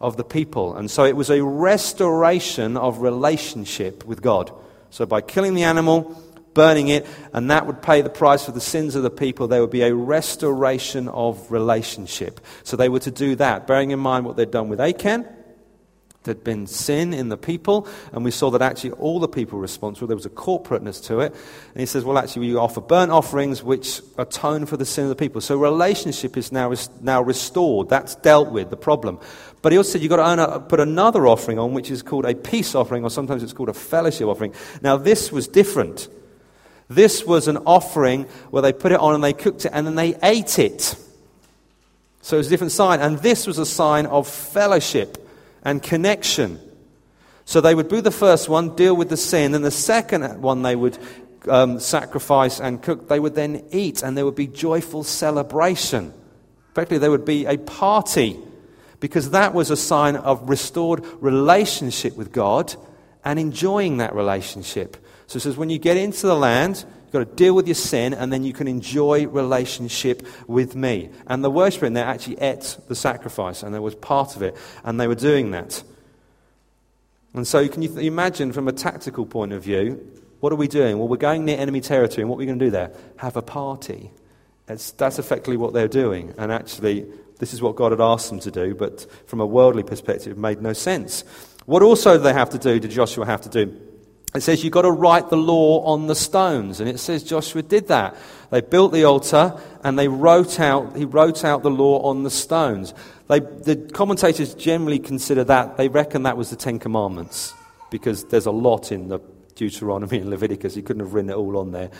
[0.00, 0.76] of the people.
[0.76, 4.52] And so it was a restoration of relationship with God.
[4.90, 6.22] So by killing the animal,
[6.54, 9.60] burning it, and that would pay the price for the sins of the people, there
[9.60, 12.40] would be a restoration of relationship.
[12.64, 15.26] So they were to do that, bearing in mind what they'd done with Achan
[16.24, 19.62] There'd been sin in the people, and we saw that actually all the people were
[19.62, 20.08] responsible.
[20.08, 21.32] There was a corporateness to it.
[21.32, 25.10] And he says, well, actually, we offer burnt offerings which atone for the sin of
[25.10, 25.40] the people.
[25.40, 27.88] So relationship is now, now restored.
[27.88, 29.20] That's dealt with, the problem.
[29.62, 32.34] But he also said you've got to put another offering on, which is called a
[32.34, 34.54] peace offering, or sometimes it's called a fellowship offering.
[34.82, 36.08] Now, this was different.
[36.88, 39.94] This was an offering where they put it on and they cooked it and then
[39.94, 40.96] they ate it.
[42.22, 43.00] So it was a different sign.
[43.00, 45.26] And this was a sign of fellowship
[45.62, 46.60] and connection.
[47.44, 50.62] So they would do the first one, deal with the sin, and the second one
[50.62, 50.98] they would
[51.48, 53.08] um, sacrifice and cook.
[53.08, 56.12] They would then eat, and there would be joyful celebration.
[56.72, 58.38] Effectively, there would be a party
[59.00, 62.74] because that was a sign of restored relationship with God
[63.24, 64.96] and enjoying that relationship.
[65.26, 67.74] So it says, when you get into the land, You've got to deal with your
[67.74, 71.08] sin, and then you can enjoy relationship with me.
[71.26, 74.54] And the worshiper in there actually ate the sacrifice, and there was part of it,
[74.84, 75.82] and they were doing that.
[77.32, 80.06] And so, can you imagine from a tactical point of view,
[80.40, 80.98] what are we doing?
[80.98, 82.92] Well, we're going near enemy territory, and what are we going to do there?
[83.16, 84.10] Have a party.
[84.68, 86.34] It's, that's effectively what they're doing.
[86.36, 87.06] And actually,
[87.38, 90.38] this is what God had asked them to do, but from a worldly perspective, it
[90.38, 91.24] made no sense.
[91.64, 93.87] What also do they have to do, did Joshua have to do?
[94.34, 96.80] It says you've got to write the law on the stones.
[96.80, 98.16] And it says Joshua did that.
[98.50, 102.30] They built the altar and they wrote out, he wrote out the law on the
[102.30, 102.92] stones.
[103.28, 107.54] They, the commentators generally consider that, they reckon that was the Ten Commandments
[107.90, 109.20] because there's a lot in the
[109.54, 110.74] Deuteronomy and Leviticus.
[110.74, 111.90] He couldn't have written it all on there.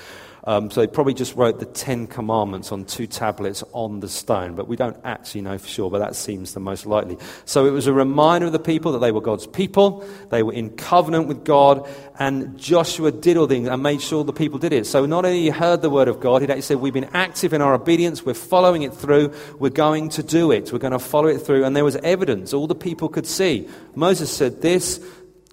[0.48, 4.54] Um, so he probably just wrote the Ten Commandments on two tablets on the stone,
[4.54, 7.18] but we don't actually know for sure, but that seems the most likely.
[7.44, 10.54] So it was a reminder of the people that they were God's people, they were
[10.54, 11.86] in covenant with God,
[12.18, 14.86] and Joshua did all things and made sure the people did it.
[14.86, 17.52] So not only he heard the word of God, he actually said, We've been active
[17.52, 20.98] in our obedience, we're following it through, we're going to do it, we're going to
[20.98, 23.68] follow it through, and there was evidence, all the people could see.
[23.94, 24.98] Moses said this,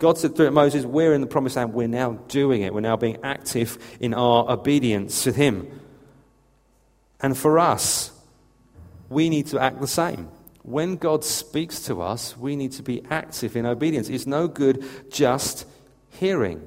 [0.06, 2.76] God said through Moses, We're in the promised land, we're now doing it.
[2.76, 5.80] We're now being active in our obedience to Him.
[7.20, 8.12] And for us,
[9.10, 10.30] we need to act the same.
[10.62, 14.08] When God speaks to us, we need to be active in obedience.
[14.08, 15.65] It's no good just
[16.12, 16.62] hearing.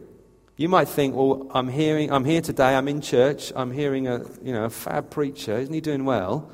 [0.57, 4.25] You might think, well, I'm hearing, I'm here today, I'm in church, I'm hearing a,
[4.43, 6.51] you know, a fab preacher, isn't he doing well?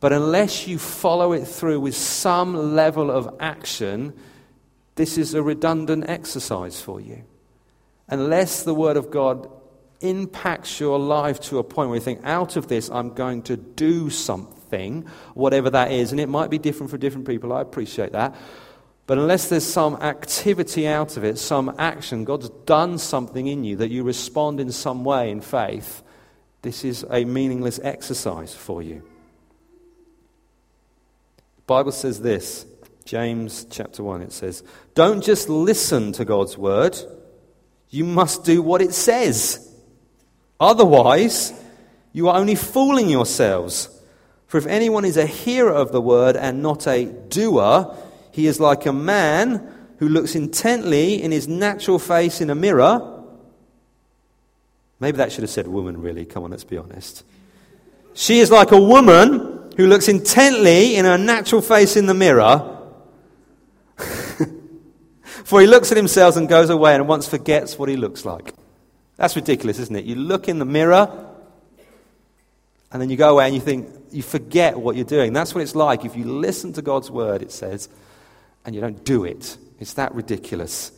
[0.00, 4.12] But unless you follow it through with some level of action,
[4.96, 7.24] this is a redundant exercise for you.
[8.08, 9.50] Unless the Word of God
[10.00, 13.56] impacts your life to a point where you think, out of this, I'm going to
[13.56, 16.12] do something, whatever that is.
[16.12, 17.52] And it might be different for different people.
[17.52, 18.36] I appreciate that.
[19.06, 23.76] But unless there's some activity out of it, some action, God's done something in you
[23.76, 26.02] that you respond in some way in faith,
[26.62, 29.02] this is a meaningless exercise for you.
[31.36, 32.64] The Bible says this
[33.04, 34.62] James chapter 1, it says,
[34.94, 36.96] Don't just listen to God's word,
[37.90, 39.70] you must do what it says.
[40.58, 41.52] Otherwise,
[42.12, 43.90] you are only fooling yourselves.
[44.46, 47.94] For if anyone is a hearer of the word and not a doer,
[48.30, 53.22] he is like a man who looks intently in his natural face in a mirror.
[54.98, 56.24] Maybe that should have said woman, really.
[56.24, 57.24] Come on, let's be honest.
[58.14, 62.73] She is like a woman who looks intently in her natural face in the mirror
[65.44, 68.24] For he looks at himself and goes away and at once forgets what he looks
[68.24, 68.52] like.
[69.16, 70.04] That's ridiculous, isn't it?
[70.04, 71.30] You look in the mirror
[72.90, 75.32] and then you go away and you think, you forget what you're doing.
[75.32, 77.88] That's what it's like if you listen to God's word, it says,
[78.64, 79.58] and you don't do it.
[79.78, 80.92] It's that ridiculous.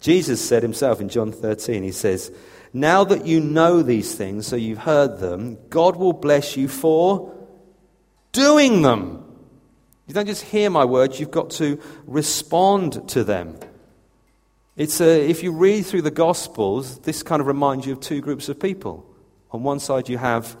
[0.00, 2.32] Jesus said himself in John 13, he says,
[2.72, 7.34] Now that you know these things, so you've heard them, God will bless you for
[8.32, 9.29] doing them.
[10.10, 13.56] You don't just hear my words, you've got to respond to them.
[14.74, 18.20] It's a, if you read through the Gospels, this kind of reminds you of two
[18.20, 19.06] groups of people.
[19.52, 20.56] On one side, you have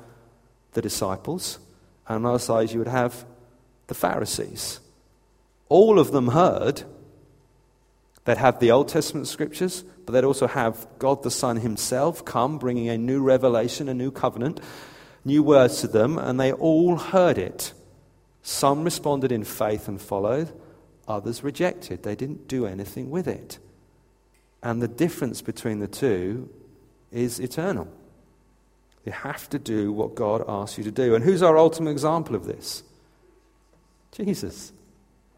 [0.74, 1.58] the disciples,
[2.06, 3.26] and on the other side, you would have
[3.88, 4.78] the Pharisees.
[5.68, 6.84] All of them heard.
[8.26, 12.58] They'd have the Old Testament scriptures, but they'd also have God the Son Himself come,
[12.58, 14.60] bringing a new revelation, a new covenant,
[15.24, 17.72] new words to them, and they all heard it.
[18.42, 20.52] Some responded in faith and followed,
[21.06, 22.02] others rejected.
[22.02, 23.58] They didn't do anything with it.
[24.62, 26.48] And the difference between the two
[27.12, 27.88] is eternal.
[29.04, 31.14] You have to do what God asks you to do.
[31.14, 32.82] And who's our ultimate example of this?
[34.12, 34.72] Jesus.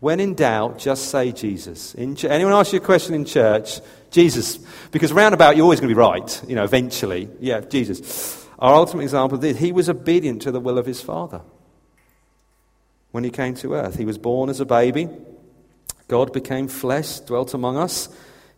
[0.00, 1.94] When in doubt, just say Jesus.
[1.94, 3.80] Ch- anyone ask you a question in church?
[4.10, 4.58] Jesus.
[4.90, 7.28] Because roundabout, you're always going to be right, you know, eventually.
[7.38, 8.44] Yeah, Jesus.
[8.58, 11.40] Our ultimate example of this, he was obedient to the will of his Father
[13.12, 13.96] when he came to earth.
[13.96, 15.09] He was born as a baby.
[16.09, 18.09] God became flesh, dwelt among us.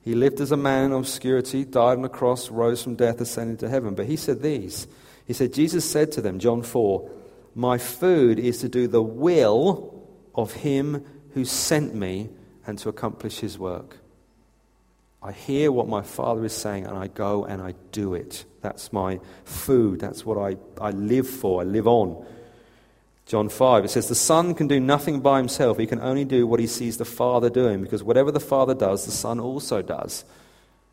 [0.03, 3.59] He lived as a man in obscurity, died on the cross, rose from death, ascended
[3.61, 3.95] to heaven.
[3.95, 4.87] But he said these.
[5.27, 7.11] He said, Jesus said to them, John 4,
[7.55, 12.29] My food is to do the will of him who sent me
[12.67, 13.99] and to accomplish his work.
[15.23, 18.45] I hear what my Father is saying and I go and I do it.
[18.61, 20.01] That's my food.
[20.01, 21.63] That's what I, I live for.
[21.63, 22.27] I live on.
[23.27, 25.79] John 5, it says, The Son can do nothing by himself.
[25.79, 29.07] He can only do what he sees the Father doing, because whatever the Father does,
[29.07, 30.25] the Son also does.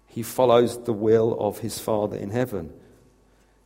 [0.08, 2.74] He follows the will of his Father in heaven.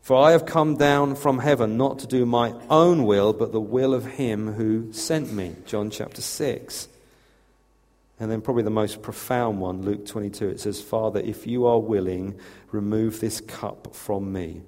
[0.01, 3.59] For I have come down from heaven not to do my own will, but the
[3.59, 5.55] will of him who sent me.
[5.65, 6.87] John chapter 6.
[8.19, 11.79] And then, probably the most profound one, Luke 22, it says, Father, if you are
[11.79, 12.39] willing,
[12.71, 14.61] remove this cup from me.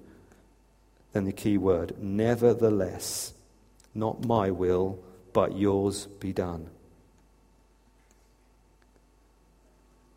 [1.14, 3.34] Then the key word, nevertheless.
[3.94, 5.00] Not my will,
[5.34, 6.70] but yours be done.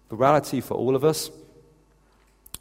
[0.08, 1.30] The reality for all of us,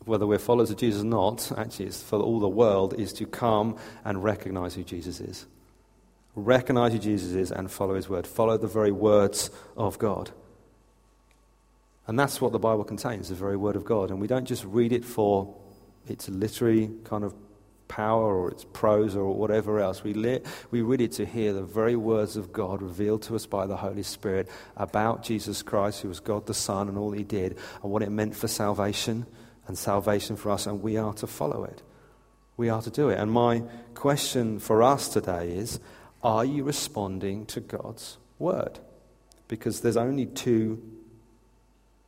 [0.06, 3.26] whether we're followers of Jesus or not, actually, it's for all the world, is to
[3.26, 5.46] come and recognize who Jesus is.
[6.36, 8.28] Recognize who Jesus is and follow his word.
[8.28, 10.32] Follow the very words of God.
[12.08, 14.10] And that's what the Bible contains, the very word of God.
[14.10, 15.56] And we don't just read it for
[16.08, 17.34] its literary kind of
[17.90, 20.02] power or its prose or whatever else.
[20.04, 20.40] We, li-
[20.72, 23.76] we read it to hear the very words of God revealed to us by the
[23.76, 24.48] Holy Spirit
[24.78, 28.12] about Jesus Christ, who was God the Son and all he did, and what it
[28.12, 29.26] meant for salvation,
[29.68, 31.82] and salvation for us, and we are to follow it.
[32.56, 33.20] We are to do it.
[33.20, 35.80] And my question for us today is
[36.24, 38.80] are you responding to God's word?
[39.48, 40.82] Because there's only two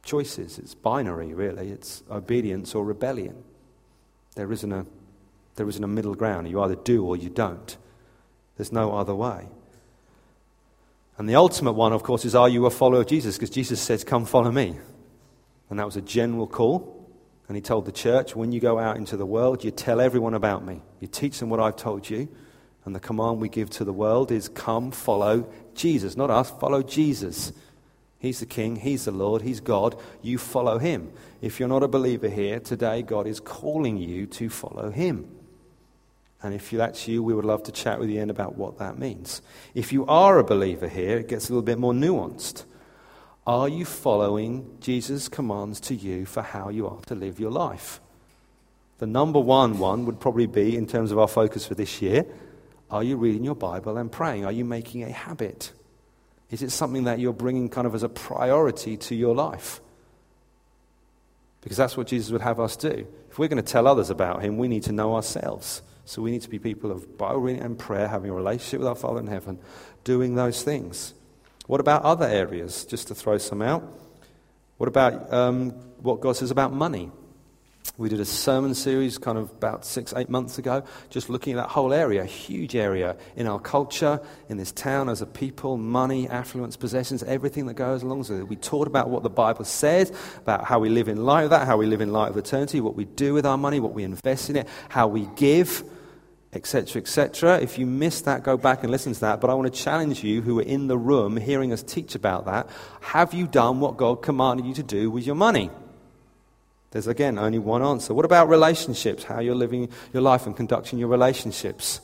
[0.04, 0.60] choices.
[0.60, 1.70] It's binary, really.
[1.70, 3.44] It's obedience or rebellion.
[4.36, 4.86] There isn't a,
[5.62, 6.50] there isn't a middle ground.
[6.50, 7.78] You either do or you don't.
[8.58, 9.48] There's no other way.
[11.20, 13.36] And the ultimate one, of course, is are you a follower of Jesus?
[13.36, 14.80] Because Jesus says, Come follow me.
[15.70, 17.08] And that was a general call.
[17.48, 20.34] And he told the church, When you go out into the world, you tell everyone
[20.34, 20.82] about me.
[21.00, 22.28] You teach them what I've told you.
[22.84, 26.18] And the command we give to the world is come follow Jesus.
[26.18, 27.54] Not us, follow Jesus.
[28.18, 29.96] He's the King, He's the Lord, He's God.
[30.24, 31.12] You follow Him.
[31.40, 35.28] If you're not a believer here, today God is calling you to follow Him.
[36.44, 38.98] And if that's you, we would love to chat with you in about what that
[38.98, 39.42] means.
[39.76, 42.64] If you are a believer here, it gets a little bit more nuanced.
[43.46, 48.00] Are you following Jesus' commands to you for how you are to live your life?
[49.00, 52.26] The number one one would probably be, in terms of our focus for this year,
[52.90, 54.46] are you reading your Bible and praying?
[54.46, 55.72] Are you making a habit?
[56.52, 59.80] Is it something that you're bringing kind of as a priority to your life?
[61.62, 63.08] Because that's what Jesus would have us do.
[63.30, 65.82] If we're going to tell others about him, we need to know ourselves.
[66.06, 68.88] So we need to be people of Bible reading and prayer, having a relationship with
[68.88, 69.60] our Father in heaven,
[70.04, 71.14] doing those things.
[71.68, 72.86] What about other areas?
[72.86, 73.84] Just to throw some out.
[74.78, 77.12] What about um, what God says about money?
[77.98, 81.58] We did a sermon series kind of about six, eight months ago, just looking at
[81.58, 85.78] that whole area, a huge area in our culture, in this town as a people,
[85.78, 88.48] money, affluence, possessions, everything that goes along with it.
[88.48, 91.68] We talked about what the Bible says, about how we live in light of that,
[91.68, 94.04] how we live in light of eternity, what we do with our money, what we
[94.04, 95.84] invest in it, how we give,
[96.54, 97.60] etc., etc.
[97.60, 99.42] If you missed that, go back and listen to that.
[99.42, 102.46] But I want to challenge you who are in the room hearing us teach about
[102.46, 102.70] that.
[103.02, 105.70] Have you done what God commanded you to do with your money?
[106.92, 108.14] There's again only one answer.
[108.14, 109.24] What about relationships?
[109.24, 112.02] How you're living your life and conducting your relationships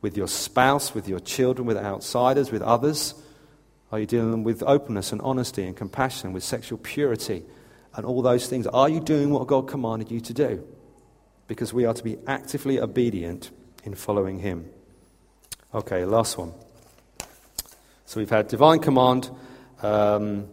[0.00, 3.14] with your spouse, with your children, with outsiders, with others?
[3.92, 7.44] Are you dealing with openness and honesty and compassion, with sexual purity
[7.94, 8.66] and all those things?
[8.66, 10.66] Are you doing what God commanded you to do?
[11.46, 13.50] Because we are to be actively obedient
[13.84, 14.68] in following Him.
[15.72, 16.52] Okay, last one.
[18.06, 19.30] So we've had divine command.
[19.82, 20.48] Um,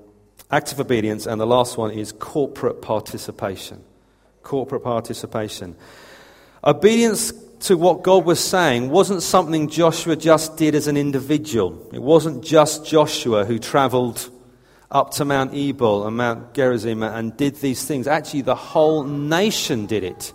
[0.52, 3.84] active obedience, and the last one is corporate participation.
[4.44, 5.76] Corporate participation.
[6.64, 11.90] Obedience to what God was saying wasn't something Joshua just did as an individual.
[11.94, 14.30] It wasn't just Joshua who traveled
[14.90, 18.08] up to Mount Ebal and Mount Gerizim and did these things.
[18.08, 20.34] Actually, the whole nation did it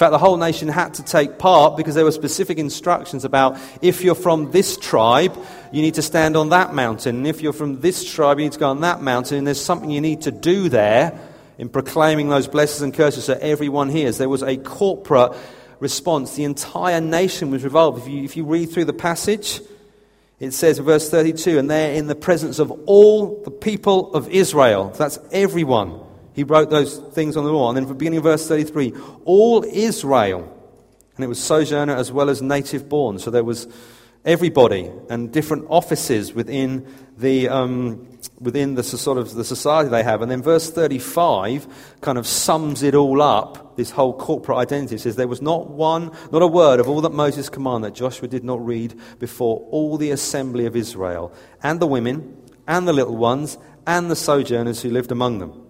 [0.00, 4.02] fact, the whole nation had to take part because there were specific instructions about if
[4.02, 5.38] you're from this tribe,
[5.72, 7.16] you need to stand on that mountain.
[7.16, 9.36] And if you're from this tribe, you need to go on that mountain.
[9.36, 11.20] And there's something you need to do there
[11.58, 14.16] in proclaiming those blessings and curses so everyone hears.
[14.16, 15.34] There was a corporate
[15.80, 16.34] response.
[16.34, 18.00] The entire nation was involved.
[18.00, 19.60] If you, if you read through the passage,
[20.38, 24.30] it says in verse 32, and they're in the presence of all the people of
[24.30, 24.94] Israel.
[24.96, 26.00] That's everyone.
[26.40, 27.68] He wrote those things on the wall.
[27.68, 28.94] And then, beginning of verse 33,
[29.26, 30.40] all Israel,
[31.14, 33.18] and it was sojourner as well as native born.
[33.18, 33.68] So there was
[34.24, 36.86] everybody and different offices within
[37.18, 40.22] the, um, within the sort of the society they have.
[40.22, 44.94] And then verse 35 kind of sums it all up, this whole corporate identity.
[44.94, 47.98] It says, There was not one, not a word of all that Moses commanded that
[47.98, 52.34] Joshua did not read before all the assembly of Israel, and the women,
[52.66, 55.66] and the little ones, and the sojourners who lived among them.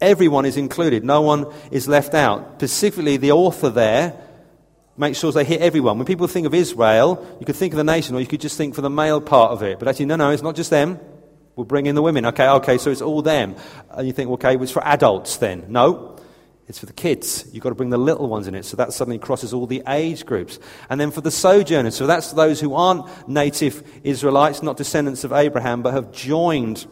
[0.00, 2.54] Everyone is included, no one is left out.
[2.56, 4.20] Specifically, the author there
[4.96, 5.98] makes sure they hit everyone.
[5.98, 8.56] When people think of Israel, you could think of the nation, or you could just
[8.56, 9.78] think for the male part of it.
[9.78, 10.98] But actually, no, no, it's not just them.
[11.56, 12.26] We'll bring in the women.
[12.26, 13.54] Okay, okay, so it's all them.
[13.90, 15.66] And you think, okay, it's for adults then.
[15.68, 16.18] No,
[16.66, 17.46] it's for the kids.
[17.52, 18.64] You've got to bring the little ones in it.
[18.64, 20.58] So that suddenly crosses all the age groups.
[20.88, 25.32] And then for the sojourners, so that's those who aren't native Israelites, not descendants of
[25.32, 26.86] Abraham, but have joined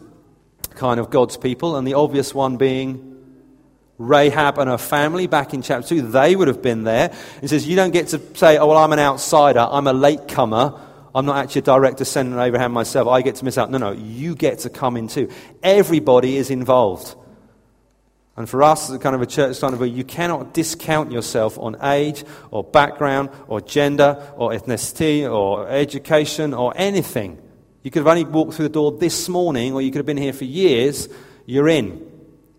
[0.75, 3.13] kind of God's people, and the obvious one being
[3.97, 6.01] Rahab and her family back in chapter 2.
[6.09, 7.13] They would have been there.
[7.41, 10.79] He says, You don't get to say, Oh, well, I'm an outsider, I'm a latecomer.
[11.15, 13.07] I'm not actually a direct descendant of Abraham myself.
[13.07, 13.69] I get to miss out.
[13.69, 15.29] No, no, you get to come in too.
[15.61, 17.15] Everybody is involved.
[18.35, 21.11] And for us, as a kind of a church kind of where you cannot discount
[21.11, 27.37] yourself on age or background or gender or ethnicity or education or anything.
[27.83, 30.17] You could have only walked through the door this morning, or you could have been
[30.17, 31.09] here for years.
[31.45, 32.09] You're in.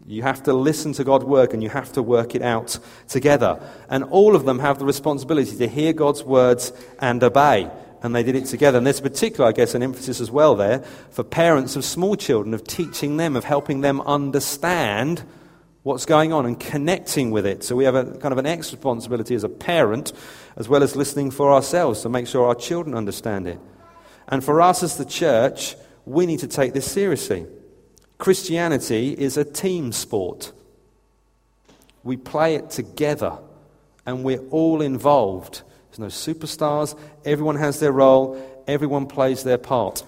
[0.07, 3.59] You have to listen to God work and you have to work it out together.
[3.89, 7.71] And all of them have the responsibility to hear God's words and obey.
[8.03, 8.77] And they did it together.
[8.77, 12.53] And there's particular, I guess, an emphasis as well there for parents of small children,
[12.53, 15.25] of teaching them, of helping them understand
[15.85, 17.65] what's going on and connecting with it.
[17.65, 20.13] So we have a kind of an extra responsibility as a parent,
[20.57, 23.59] as well as listening for ourselves to make sure our children understand it.
[24.29, 27.47] And for us as the church, we need to take this seriously.
[28.19, 30.53] Christianity is a team sport.
[32.03, 33.39] We play it together,
[34.07, 35.63] and we're all involved.
[35.91, 40.05] There's no superstars, everyone has their role, everyone plays their part.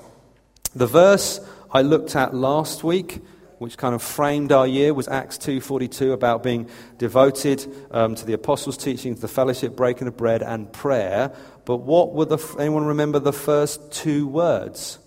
[0.75, 1.41] The verse
[1.71, 3.23] I looked at last week
[3.59, 8.35] which kind of framed our year was Acts 2.42 about being devoted um, to the
[8.35, 11.33] apostles' teaching, to the fellowship, breaking of bread, and prayer.
[11.65, 14.99] But what were the, anyone remember the first two words?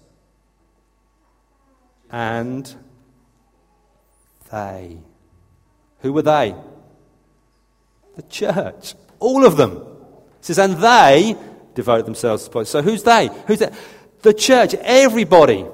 [2.11, 2.73] And
[4.51, 4.97] they.
[5.99, 6.55] Who were they?
[8.15, 8.95] The church.
[9.19, 9.73] All of them.
[10.39, 11.35] It says, and they
[11.75, 12.65] devoted themselves to prayer.
[12.65, 13.29] So who's they?
[13.47, 13.73] Who's that?
[14.23, 14.73] The church.
[14.73, 15.65] Everybody.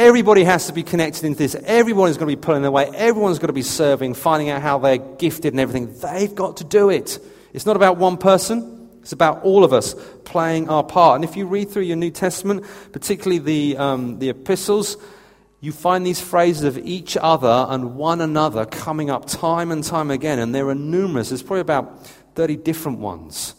[0.00, 1.54] Everybody has to be connected into this.
[1.54, 2.94] Everyone is going to be pulling their weight.
[2.94, 5.94] Everyone's going to be serving, finding out how they're gifted and everything.
[6.00, 7.18] They've got to do it.
[7.52, 8.88] It's not about one person.
[9.02, 9.94] It's about all of us
[10.24, 11.16] playing our part.
[11.16, 14.96] And if you read through your New Testament, particularly the, um, the epistles,
[15.60, 20.10] you find these phrases of each other and one another coming up time and time
[20.10, 20.38] again.
[20.38, 21.28] And there are numerous.
[21.28, 23.54] There's probably about 30 different ones.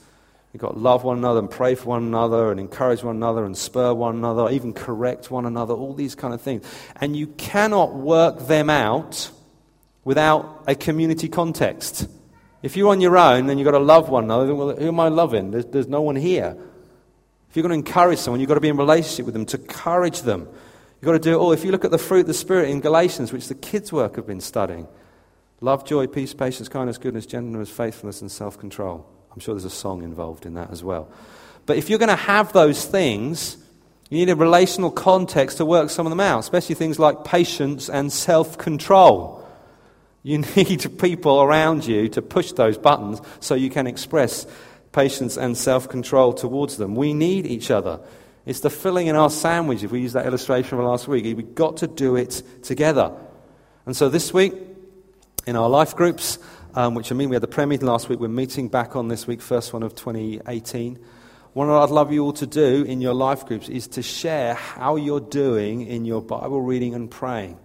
[0.53, 3.45] You've got to love one another and pray for one another and encourage one another
[3.45, 6.65] and spur one another, even correct one another, all these kind of things.
[6.99, 9.31] And you cannot work them out
[10.03, 12.07] without a community context.
[12.61, 14.99] If you're on your own then you've got to love one another, well, who am
[14.99, 15.51] I loving?
[15.51, 16.57] There's, there's no one here.
[17.49, 19.57] If you're going to encourage someone, you've got to be in relationship with them to
[19.57, 20.41] encourage them.
[20.41, 21.51] You've got to do it all.
[21.53, 24.17] If you look at the fruit of the Spirit in Galatians, which the kids' work
[24.17, 24.87] have been studying
[25.61, 29.05] love, joy, peace, patience, kindness, goodness, gentleness, faithfulness, and self control.
[29.33, 31.09] I'm sure there's a song involved in that as well.
[31.65, 33.57] But if you're going to have those things,
[34.09, 37.89] you need a relational context to work some of them out, especially things like patience
[37.89, 39.47] and self control.
[40.23, 44.45] You need people around you to push those buttons so you can express
[44.91, 46.95] patience and self control towards them.
[46.95, 48.01] We need each other.
[48.45, 51.23] It's the filling in our sandwich, if we use that illustration from last week.
[51.23, 53.15] We've got to do it together.
[53.85, 54.53] And so this week,
[55.45, 56.37] in our life groups,
[56.75, 58.19] um, which I mean we had the prayer meeting last week.
[58.19, 60.99] We're meeting back on this week, first one of 2018.
[61.53, 64.53] One What I'd love you all to do in your life groups is to share
[64.53, 67.59] how you're doing in your Bible reading and praying.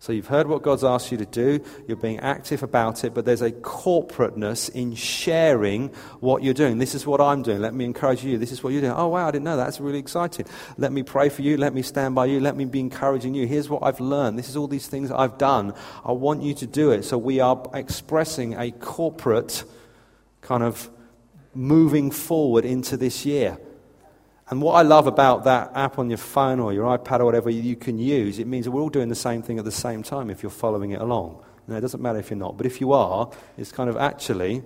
[0.00, 3.24] So you've heard what God's asked you to do, you're being active about it, but
[3.24, 5.88] there's a corporateness in sharing
[6.20, 6.78] what you're doing.
[6.78, 7.60] This is what I'm doing.
[7.60, 8.38] Let me encourage you.
[8.38, 8.92] This is what you're doing.
[8.92, 9.64] Oh, wow, I didn't know that.
[9.64, 10.46] That's really exciting.
[10.76, 11.56] Let me pray for you.
[11.56, 12.38] Let me stand by you.
[12.38, 13.46] Let me be encouraging you.
[13.46, 14.38] Here's what I've learned.
[14.38, 15.74] This is all these things I've done.
[16.04, 17.04] I want you to do it.
[17.04, 19.64] So we are expressing a corporate
[20.42, 20.88] kind of
[21.54, 23.58] moving forward into this year.
[24.50, 27.50] And what I love about that app on your phone or your iPad or whatever
[27.50, 30.02] you can use, it means that we're all doing the same thing at the same
[30.02, 31.42] time if you're following it along.
[31.66, 34.62] Now, it doesn't matter if you're not, but if you are, it's kind of actually,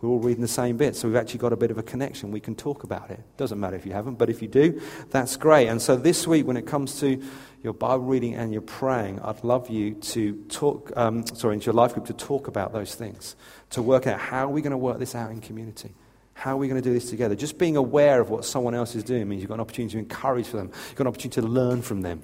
[0.00, 2.30] we're all reading the same bit, so we've actually got a bit of a connection.
[2.30, 3.20] We can talk about it.
[3.36, 5.68] Doesn't matter if you haven't, but if you do, that's great.
[5.68, 7.22] And so this week, when it comes to
[7.62, 11.74] your Bible reading and your praying, I'd love you to talk, um, sorry, into your
[11.74, 13.36] life group to talk about those things,
[13.70, 15.92] to work out how are we going to work this out in community.
[16.38, 17.34] How are we going to do this together?
[17.34, 19.98] Just being aware of what someone else is doing means you've got an opportunity to
[19.98, 20.70] encourage for them.
[20.86, 22.22] You've got an opportunity to learn from them.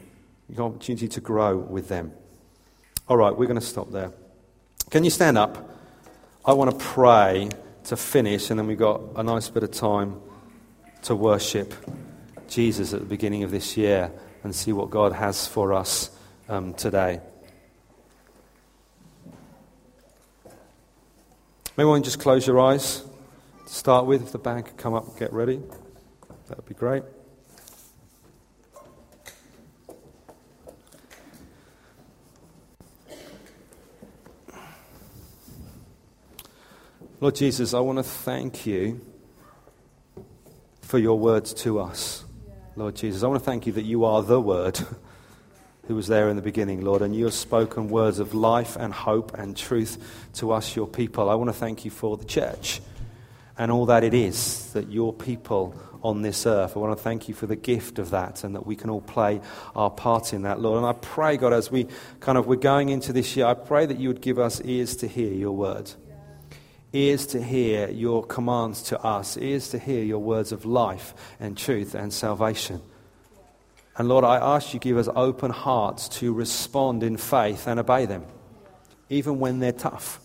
[0.49, 2.13] You've got an opportunity to grow with them.
[3.09, 4.13] All right, we're going to stop there.
[4.91, 5.69] Can you stand up?
[6.45, 7.49] I want to pray
[7.87, 10.21] to finish, and then we've got a nice bit of time
[11.03, 11.75] to worship
[12.49, 14.13] Jesus at the beginning of this year
[14.45, 16.11] and see what God has for us
[16.49, 17.21] um, today.
[21.77, 23.14] Maybe one just close your eyes to
[23.75, 24.23] start with.
[24.23, 25.61] If the band could come up and get ready,
[26.49, 27.03] that would be great.
[37.21, 39.01] Lord Jesus, I want to thank you
[40.83, 42.25] for your words to us.
[42.77, 44.79] Lord Jesus, I want to thank you that you are the Word
[45.87, 48.93] who was there in the beginning, Lord, and you have spoken words of life and
[48.93, 51.31] hope and truth to us, your people.
[51.31, 52.81] I want to thank you for the church
[53.57, 56.77] and all that it is that your people on this earth.
[56.77, 59.01] I want to thank you for the gift of that and that we can all
[59.01, 59.41] play
[59.75, 60.79] our part in that, Lord.
[60.79, 61.89] And I pray, God, as we
[62.21, 64.97] kind of we're going into this year, I pray that you would give us ears
[64.97, 65.91] to hear your word.
[66.93, 71.57] Ears to hear your commands to us, ears to hear your words of life and
[71.57, 72.83] truth and salvation.
[73.97, 78.07] And Lord, I ask you give us open hearts to respond in faith and obey
[78.07, 78.25] them,
[79.09, 80.21] even when they're tough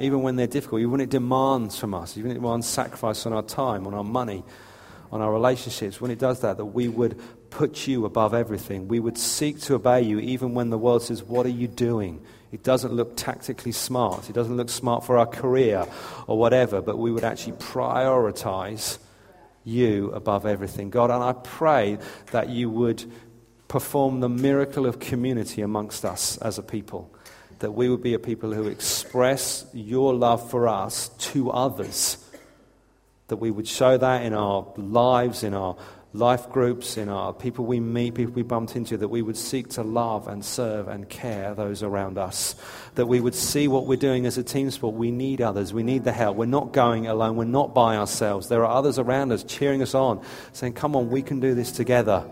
[0.00, 3.26] even when they're difficult, even when it demands from us, even when it demands sacrifice
[3.26, 4.42] on our time, on our money,
[5.10, 7.20] on our relationships, when it does that, that we would
[7.50, 8.88] put you above everything.
[8.88, 12.24] We would seek to obey you even when the world says, What are you doing?
[12.50, 14.28] It doesn't look tactically smart.
[14.28, 15.86] It doesn't look smart for our career
[16.26, 18.98] or whatever, but we would actually prioritize
[19.64, 20.90] you above everything.
[20.90, 21.98] God, and I pray
[22.32, 23.04] that you would
[23.68, 27.14] perform the miracle of community amongst us as a people.
[27.62, 32.18] That we would be a people who express your love for us to others.
[33.28, 35.76] That we would show that in our lives, in our
[36.12, 39.68] life groups, in our people we meet, people we bumped into, that we would seek
[39.70, 42.56] to love and serve and care those around us.
[42.96, 44.96] That we would see what we're doing as a team sport.
[44.96, 45.72] We need others.
[45.72, 46.36] We need the help.
[46.36, 47.36] We're not going alone.
[47.36, 48.48] We're not by ourselves.
[48.48, 50.20] There are others around us cheering us on,
[50.52, 52.24] saying, Come on, we can do this together.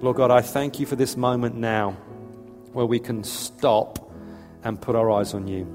[0.00, 1.96] Lord God, I thank you for this moment now
[2.72, 4.10] where we can stop
[4.62, 5.66] and put our eyes on you.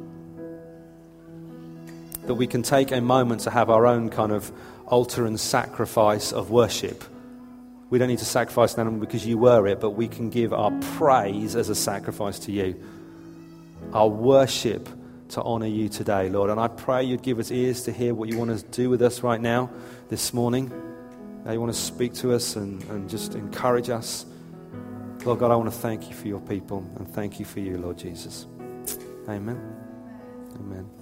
[2.27, 4.51] That we can take a moment to have our own kind of
[4.87, 7.03] altar and sacrifice of worship.
[7.89, 10.53] We don't need to sacrifice an animal because you were it, but we can give
[10.53, 12.75] our praise as a sacrifice to you.
[13.93, 14.89] Our worship
[15.29, 16.49] to honor you today, Lord.
[16.49, 19.01] And I pray you'd give us ears to hear what you want to do with
[19.01, 19.69] us right now,
[20.09, 20.71] this morning.
[21.45, 24.25] Now you want to speak to us and, and just encourage us.
[25.25, 27.79] Lord God, I want to thank you for your people and thank you for you,
[27.79, 28.45] Lord Jesus.
[29.27, 29.59] Amen.
[30.59, 30.94] Amen.